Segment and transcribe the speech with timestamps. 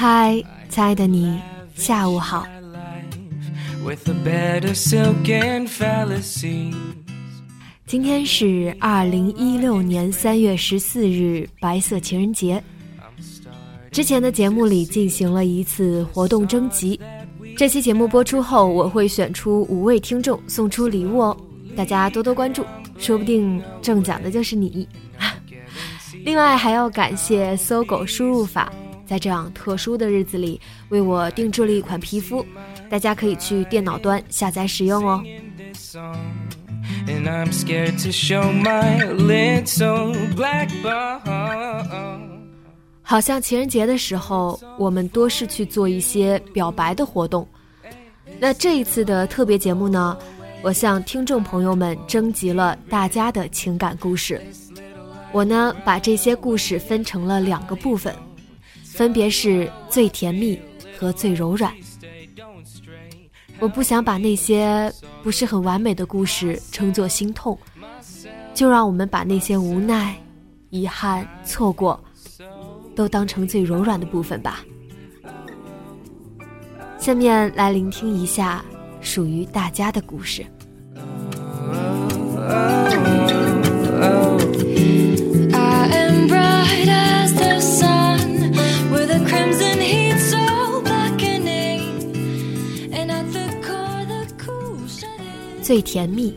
[0.00, 1.40] 嗨，亲爱的你，
[1.74, 2.46] 下午好。
[7.84, 12.62] 今天是二零一六年三月十四日，白色情人节。
[13.90, 17.00] 之前的节目里进行了一次活动征集，
[17.56, 21.36] 这期节目播出后，我会选出五位听众送出礼物哦，
[21.74, 22.64] 大家多多关注，
[22.98, 24.88] 说不定中奖的就是你。
[26.24, 28.72] 另外还要感谢搜狗输入法。
[29.08, 32.44] 在这样特殊的日子里，为我定制了一款皮肤，
[32.90, 35.24] 大家可以去电脑端下载使用哦。
[43.02, 47.48] 好像情人节的时候，我们多是去做一些表白的活动。
[48.38, 50.18] 那这一次的特别节目呢，
[50.62, 54.38] 我向听众朋友们征集了大家的情感故事。
[55.32, 58.14] 我呢，把这些故事分成了两个部分。
[58.98, 60.58] 分别是最甜蜜
[60.98, 61.72] 和最柔软。
[63.60, 64.92] 我不想把那些
[65.22, 67.56] 不是很完美的故事称作心痛，
[68.54, 70.16] 就让我们把那些无奈、
[70.70, 72.02] 遗憾、错过，
[72.96, 74.64] 都当成最柔软的部分吧。
[76.98, 78.64] 下面来聆听一下
[79.00, 80.44] 属于大家的故事。
[95.68, 96.34] 最甜蜜。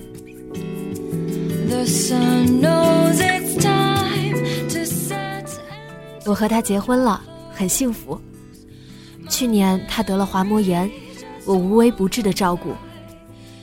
[6.26, 8.20] 我和他结婚了，很幸福。
[9.30, 10.92] 去年他得了滑膜炎，
[11.46, 12.74] 我无微不至的照顾。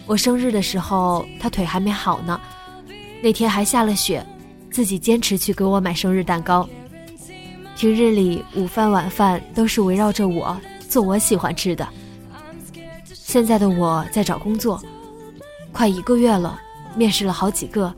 [0.06, 2.40] 我生日的时候，他腿还没好呢，
[3.22, 4.24] 那天还下了雪，
[4.70, 6.66] 自己坚持去给我买生日蛋糕。
[7.76, 10.58] 平日里午饭晚饭都是围绕着我
[10.88, 11.86] 做我喜欢吃的。
[13.12, 14.82] 现在的我在找工作。
[15.72, 16.58] 快一个月了，
[16.96, 17.94] 面试了好几个，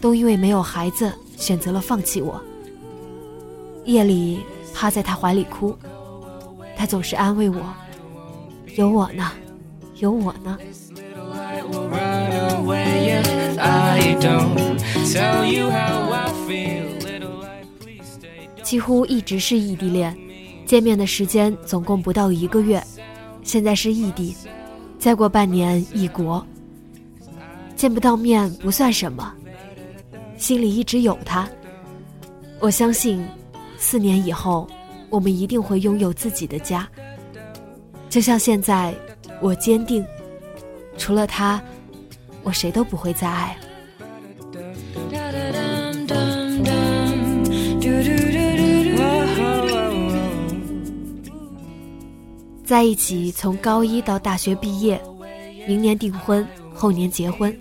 [0.00, 2.40] 都因为没有孩子选择了放弃我。
[3.84, 4.40] 夜里
[4.74, 5.76] 趴在他怀里哭，
[6.76, 7.74] 他总是安慰我
[8.76, 9.32] ：“有我呢，
[9.96, 10.58] 有我呢。”
[18.62, 20.16] 几乎一直是异地恋，
[20.64, 22.82] 见面的时间总共不到一个月，
[23.42, 24.36] 现在是异地，
[24.98, 26.46] 再过半年异国。
[27.82, 29.34] 见不到面不算什么，
[30.36, 31.48] 心里一直有他。
[32.60, 33.26] 我相信，
[33.76, 34.68] 四年以后，
[35.10, 36.88] 我们一定会拥有自己的家。
[38.08, 38.94] 就像现在，
[39.40, 40.06] 我坚定，
[40.96, 41.60] 除了他，
[42.44, 43.62] 我谁都不会再爱了。
[52.64, 55.02] 在一起从高一到大学毕业，
[55.66, 57.52] 明年订婚，后年结婚。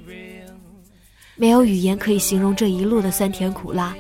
[1.41, 3.95] 没有语言可以形容这一路的酸甜苦辣，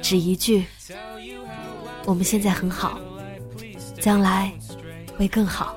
[0.00, 0.64] 只一句：
[2.06, 2.98] 我们现在很好，
[4.00, 4.50] 将来
[5.18, 5.76] 会更好。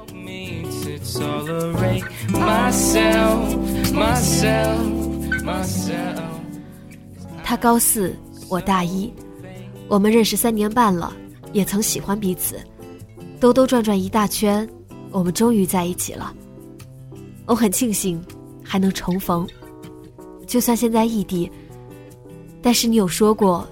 [7.43, 8.15] 他高四，
[8.47, 9.13] 我大一，
[9.89, 11.11] 我们认识三年半了，
[11.51, 12.57] 也曾喜欢彼此，
[13.41, 14.65] 兜兜转转一大圈，
[15.11, 16.33] 我们终于在一起了。
[17.45, 18.23] 我很庆幸
[18.63, 19.45] 还能重逢。
[20.49, 21.49] 就算现在异地，
[22.59, 23.67] 但是你有说过，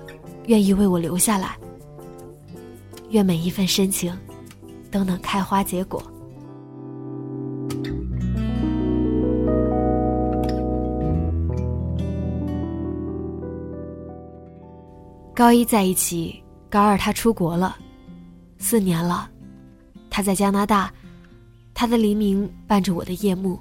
[0.45, 1.57] 愿意为我留下来。
[3.09, 4.15] 愿每一份深情，
[4.91, 5.99] 都能开花结果。
[15.33, 17.75] 高一在一起，高二他出国了，
[18.59, 19.27] 四年了，
[20.11, 20.93] 他在加拿大，
[21.73, 23.59] 他的黎明伴着我的夜幕。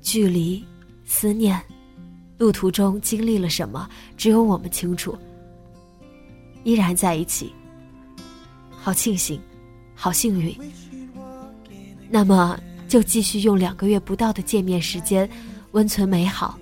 [0.00, 0.64] 距离，
[1.04, 1.60] 思念，
[2.42, 5.16] 路途中经历了什么，只有我们清楚。
[6.64, 7.52] 依然在一起，
[8.72, 9.40] 好庆幸，
[9.94, 10.52] 好幸运。
[12.10, 12.58] 那么
[12.88, 15.30] 就继续用两个月不到的见面时间，
[15.70, 16.58] 温存美好，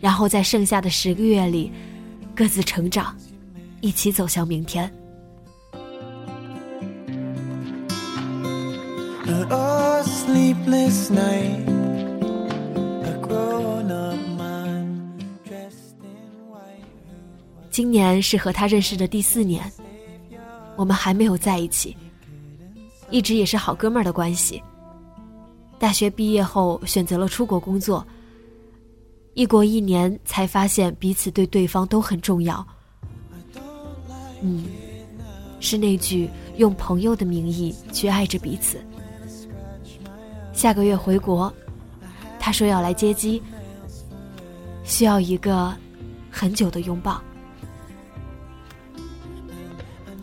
[0.00, 1.72] 然后在剩下的十个月里，
[2.36, 3.16] 各自成长。
[3.80, 4.92] 一起走向明天。
[17.74, 19.60] 今年是和他认识的第四年，
[20.76, 21.96] 我们还没有在一起，
[23.10, 24.62] 一直也是好哥们儿的关系。
[25.76, 28.06] 大学毕业后选择了出国工作，
[29.32, 32.64] 异国一年才发现彼此对对方都很重要。
[34.40, 34.66] 嗯，
[35.58, 38.78] 是那句用朋友的名义去爱着彼此。
[40.52, 41.52] 下个月回国，
[42.38, 43.42] 他说要来接机，
[44.84, 45.74] 需要一个
[46.30, 47.20] 很久的拥抱。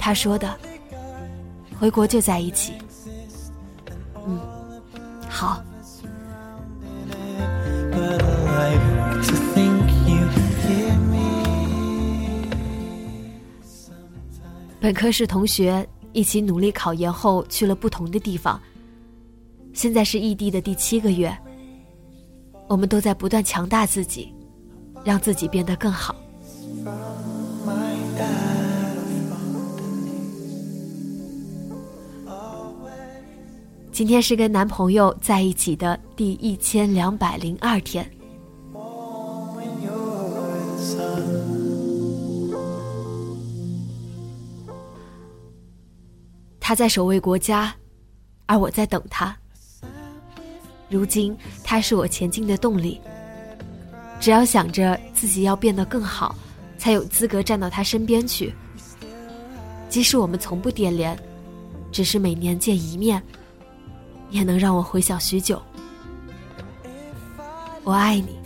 [0.02, 0.58] 他说的，
[1.80, 2.74] 回国就在一起。
[4.26, 4.40] 嗯，
[5.30, 5.64] 好。
[14.80, 18.60] 本科是同学，一起努力考研后去了不同的地方。
[19.72, 21.32] 现在是异地的第七个月，
[22.68, 24.34] 我们都在不断强大自己，
[25.04, 26.16] 让自己变得更好。
[34.02, 38.04] 今天是跟男朋友在一起的第一千两百零二天。
[46.60, 47.72] 他在守卫国家，
[48.48, 49.38] 而我在等他。
[50.90, 53.00] 如今，他是我前进的动力。
[54.20, 56.36] 只要想着自己要变得更好，
[56.76, 58.52] 才有资格站到他身边去。
[59.90, 61.16] 即使我们从不电联，
[61.92, 63.22] 只是每年见一面，
[64.32, 65.62] 也能让我回想许久。
[67.84, 68.40] 我爱你，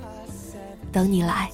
[0.92, 1.50] 等你来。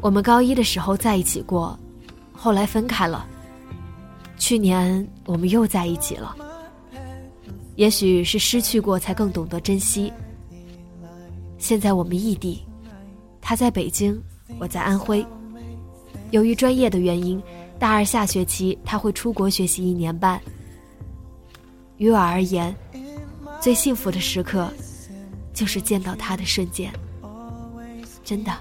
[0.00, 1.78] 我们高一的时候在一起过，
[2.32, 3.26] 后来分开了。
[4.38, 6.36] 去年我们又在一起了。
[7.74, 10.12] 也许是失去过，才更懂得珍惜。
[11.58, 12.64] 现在我们异地，
[13.40, 14.18] 他在北京，
[14.58, 15.26] 我在安徽。
[16.36, 17.42] 由于专业的原因，
[17.78, 20.38] 大二下学期他会出国学习一年半。
[21.96, 22.76] 于我而言，
[23.58, 24.70] 最幸福的时刻，
[25.54, 26.92] 就是见到他的瞬间。
[28.22, 28.52] 真的。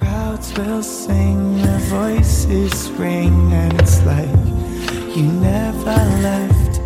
[0.00, 4.28] clouds will sing, their voices ring, and it's like
[5.14, 6.80] you never left,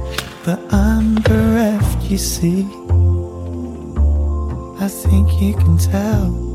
[0.44, 2.66] but I'm bereft, you see.
[4.80, 6.49] I think you can tell.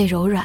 [0.00, 0.42] 最柔软。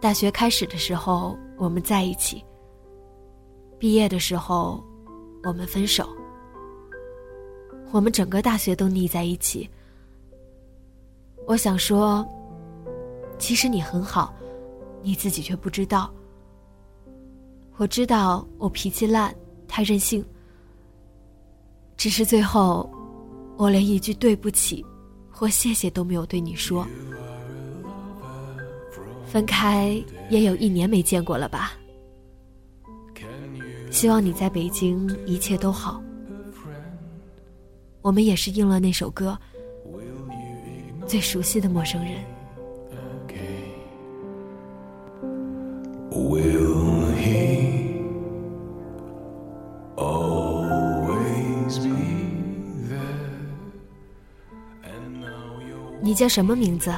[0.00, 2.40] 大学开始的时候，我们在一起；
[3.76, 4.80] 毕业的时候，
[5.42, 6.08] 我们分手。
[7.90, 9.68] 我们整个大学都腻在一起。
[11.48, 12.24] 我想说。
[13.38, 14.34] 其实你很好，
[15.02, 16.12] 你自己却不知道。
[17.76, 19.34] 我知道我脾气烂，
[19.68, 20.24] 太任性。
[21.96, 22.90] 只是最后，
[23.56, 24.84] 我连一句对不起
[25.30, 26.86] 或谢谢都没有对你说。
[29.26, 31.72] 分开也有一年没见过了吧？
[33.90, 36.02] 希望你在北京一切都好。
[38.02, 39.38] 我们也是应了那首歌，
[41.06, 42.24] 最熟悉的陌生人。
[56.00, 56.94] 你叫什么名字？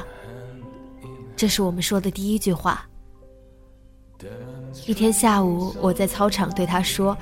[1.35, 2.87] 这是我们说的第一句话。
[4.87, 7.17] 一天下午，我在操场对他说：“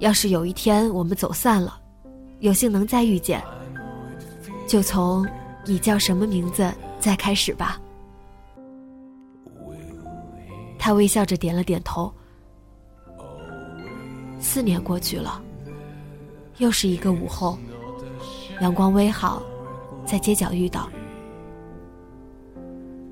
[0.00, 1.78] 要是有一天我们走散了，
[2.38, 3.42] 有幸能再遇见，
[4.66, 5.28] 就从
[5.66, 7.78] 你叫什么名字再开始吧。
[10.78, 12.12] 他微笑着点了点头。
[14.40, 15.42] 四年过去了，
[16.58, 17.58] 又是一个午后，
[18.60, 19.42] 阳光微好，
[20.06, 20.88] 在街角遇到。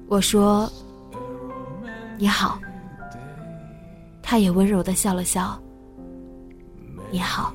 [0.08, 0.70] 我说
[2.16, 2.58] ：“你好。”
[4.22, 5.60] 他也温柔的笑了笑。
[7.10, 7.52] 你好。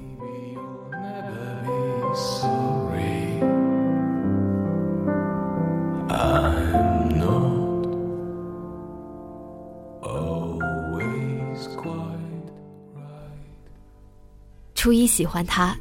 [14.81, 15.77] 初一喜欢他，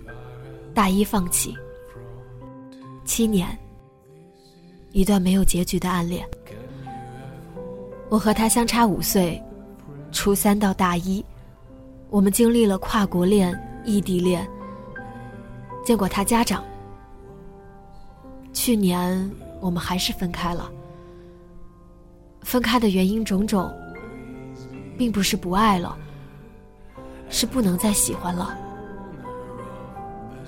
[0.74, 1.56] 大一放弃，
[3.06, 3.58] 七年，
[4.92, 6.22] 一段没有结局的暗恋。
[8.10, 9.42] 我和他相差五岁，
[10.12, 11.24] 初三到大一，
[12.10, 14.46] 我们经历了跨国恋、异地恋，
[15.82, 16.62] 见过他家长。
[18.52, 19.30] 去年
[19.62, 20.70] 我们还是分开了，
[22.42, 23.72] 分开的原因种种，
[24.98, 25.96] 并不是不爱了，
[27.30, 28.66] 是不能再喜欢了。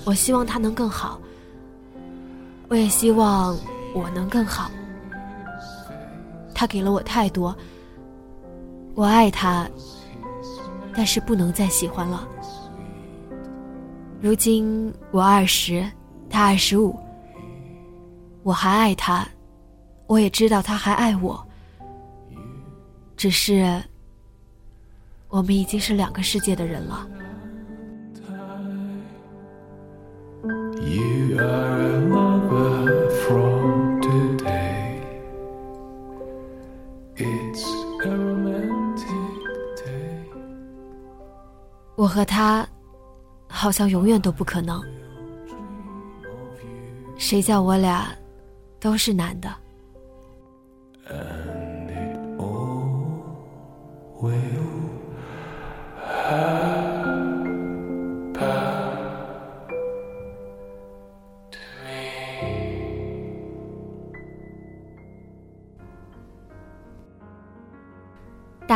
[0.04, 1.20] 我希望他能更好，
[2.68, 3.56] 我也希望
[3.94, 4.70] 我能更好。
[6.54, 7.56] 他给了我太多，
[8.94, 9.68] 我爱他，
[10.94, 12.28] 但是不能再喜欢了。
[14.20, 15.84] 如今我二十，
[16.30, 16.96] 他二十五，
[18.42, 19.26] 我还爱他，
[20.06, 21.44] 我也知道他还爱我，
[23.16, 23.82] 只是
[25.28, 27.08] 我们已经是两个世界的人了。
[41.94, 42.66] 我和他
[43.48, 44.82] 好像永远都不可能。
[47.16, 48.12] 谁叫我俩
[48.80, 49.61] 都是男的？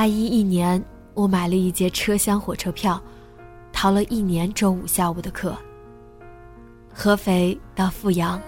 [0.06, 0.80] 大一一年，
[1.14, 3.02] 我买了一节车厢火车票，
[3.72, 5.52] 逃了一年周五下午的课。
[6.94, 8.40] 合肥到阜阳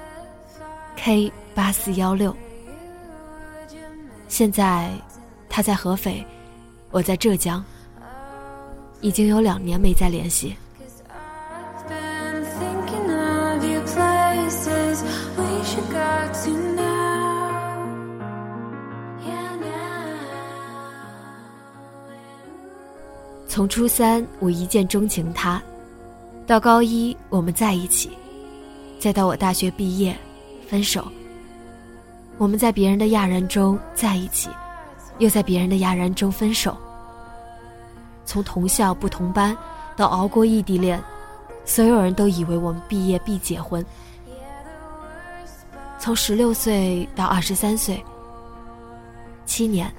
[0.95, 2.33] ，K 八四幺六。
[4.29, 4.89] 现在
[5.49, 6.25] 他在合肥，
[6.93, 7.65] 我在浙江，
[9.01, 10.55] 已经有两年没再联系。
[23.59, 25.61] 从初三我一见钟情他，
[26.47, 28.09] 到高一我们在一起，
[29.01, 30.17] 再到我大学毕业，
[30.69, 31.05] 分手。
[32.37, 34.49] 我们在别人的讶然中在一起，
[35.19, 36.77] 又在别人的讶然中分手。
[38.25, 39.59] 从同校不同班，
[39.97, 41.03] 到熬过异地恋，
[41.65, 43.85] 所有人都以为我们毕业必结婚。
[45.99, 48.01] 从十六岁到二十三岁，
[49.47, 49.93] 七年。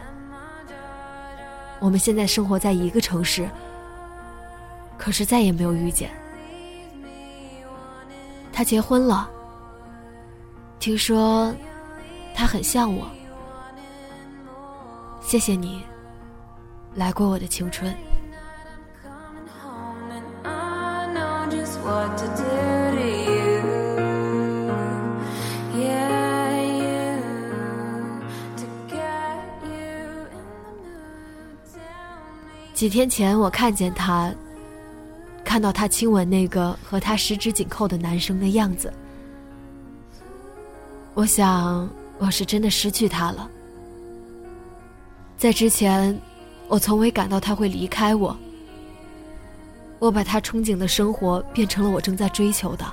[1.80, 3.50] 我们现在生活在一个城市，
[4.98, 6.12] 可是再也没有遇见。
[8.52, 9.30] 他结婚了，
[10.80, 11.54] 听说
[12.36, 13.10] 他很像我。
[15.22, 15.84] 谢谢你，
[16.96, 17.96] 来过我的青春。
[32.80, 34.34] 几天前，我看见他，
[35.44, 38.94] 看到他亲吻那个和他十指紧扣的男生的样子，
[41.14, 43.52] 我想我是真的失去他了。
[45.38, 46.18] 在之前，
[46.70, 48.34] 我从未感到他会离开我。
[50.00, 52.86] 我把他憧憬的生活变成了我正在追求的。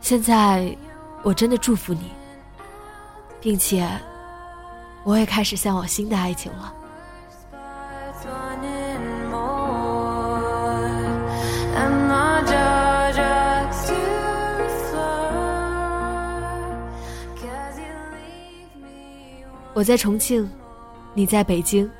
[0.00, 0.76] 现在，
[1.22, 2.10] 我真的祝福你，
[3.40, 3.88] 并且。
[5.04, 6.74] 我也开始向往新的爱情了。
[19.74, 20.48] 我在重庆，
[21.14, 21.90] 你在北京。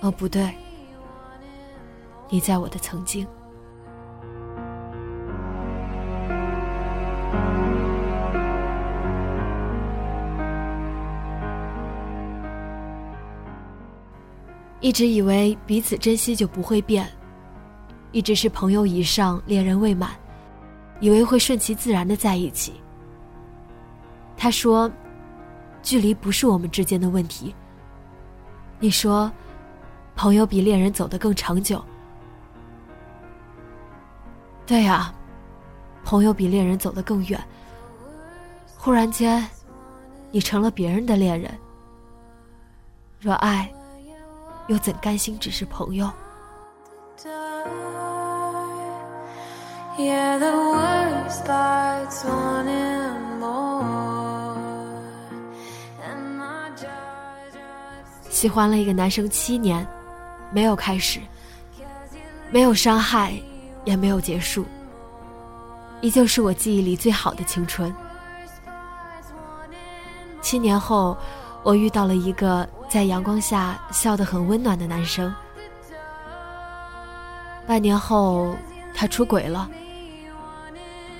[0.00, 0.56] 哦，不对，
[2.30, 3.26] 你在我的曾经。
[14.80, 17.08] 一直以为彼此珍惜就不会变，
[18.12, 20.10] 一直是朋友以上，恋人未满，
[21.00, 22.74] 以为会顺其自然的在一起。
[24.36, 24.90] 他说
[25.82, 27.52] ：“距离不是我们之间的问题。”
[28.78, 29.30] 你说
[30.14, 31.84] ：“朋友比恋人走得更长久。”
[34.64, 35.12] 对呀，
[36.04, 37.42] 朋友比恋人走得更远。
[38.76, 39.44] 忽然间，
[40.30, 41.52] 你成了别人的恋人。
[43.18, 43.68] 若爱，
[44.68, 46.08] 又怎甘心只是朋友？
[58.30, 59.84] 喜欢了一个男生七年，
[60.52, 61.18] 没有开始，
[62.52, 63.34] 没有伤害，
[63.84, 64.64] 也没有结束，
[66.00, 67.92] 依旧是我记忆里最好的青春。
[70.40, 71.16] 七年后，
[71.64, 75.32] 我遇到了一个在阳光下笑得很温暖的男生。
[77.66, 78.56] 半年后，
[78.94, 79.70] 他出轨了。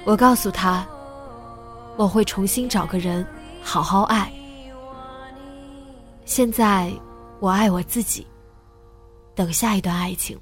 [0.04, 0.86] 我告诉他，
[1.96, 3.26] 我会重新找个人，
[3.62, 4.32] 好好爱。
[6.24, 6.92] 现在。
[7.40, 8.26] 我爱我自己，
[9.36, 10.36] 等下一段爱情。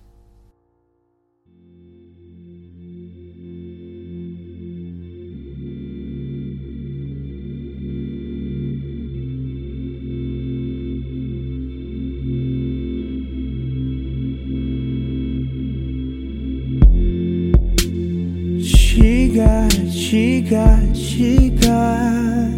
[20.49, 22.55] Got, she got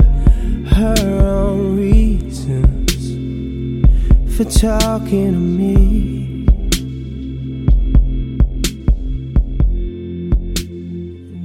[0.73, 3.15] her own reasons
[4.37, 6.47] for talking to me.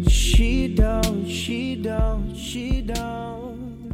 [0.09, 3.93] She don't, she don't, she don't.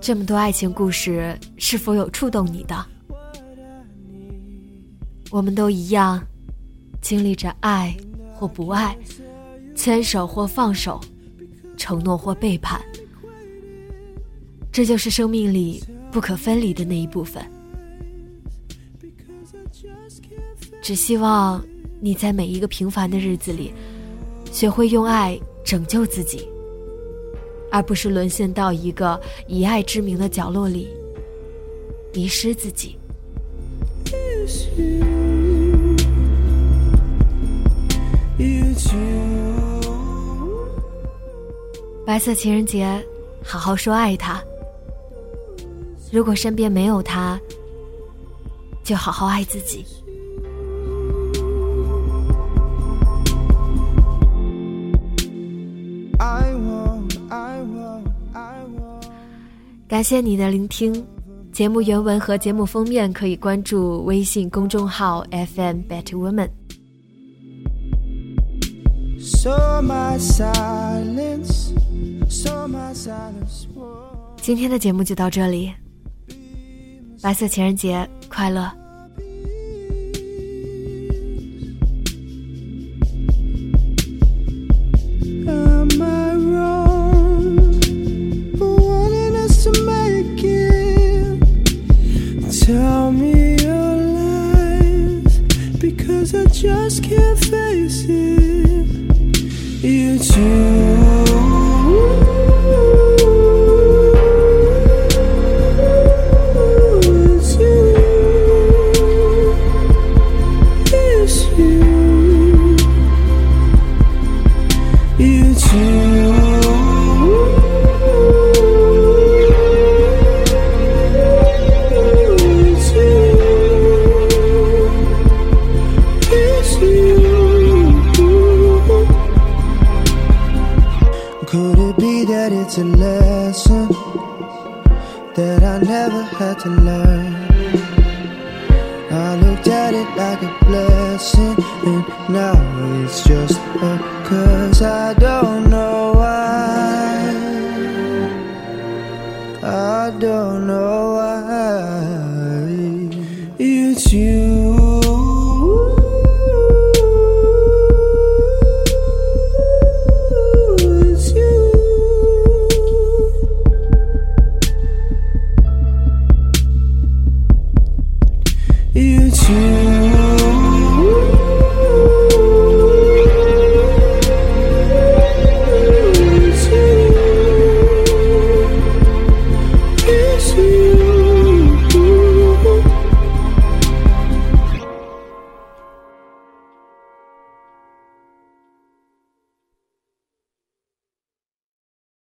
[0.00, 2.84] 这么多爱情故事，是否有触动你的？
[5.30, 6.24] 我们都一样，
[7.00, 7.96] 经历着爱
[8.34, 8.96] 或不爱，
[9.86, 11.00] 牵手或放手，
[11.76, 12.84] 承诺或背叛。
[14.72, 15.80] 这就是生命里。
[16.10, 17.40] 不可分离的那一部分。
[20.82, 21.64] 只希望
[22.00, 23.72] 你在每一个平凡的日子里，
[24.50, 26.48] 学会用爱拯救自己，
[27.70, 30.88] 而不是沦陷到一个以爱之名的角落里，
[32.12, 32.96] 迷失自己。
[42.06, 43.04] 白色情人节，
[43.42, 44.40] 好好说爱他。
[46.12, 47.36] 如果身边没有他，
[48.84, 49.84] 就好好爱自己。
[59.88, 61.04] 感谢你的聆听，
[61.50, 66.50] 节目原文和节目封面可以关注微信公众号 FM Better Woman。
[74.42, 75.72] 今天的节目就到这里。
[77.22, 78.86] 白色情人节快乐。
[100.36, 100.85] blessing, and now it's just a cause I don't